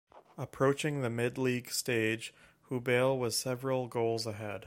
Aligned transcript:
Approaching 0.35 1.01
the 1.01 1.11
mid-league 1.11 1.69
stage 1.69 2.33
Hubail 2.69 3.15
was 3.19 3.37
several 3.37 3.87
goals 3.87 4.25
ahead. 4.25 4.59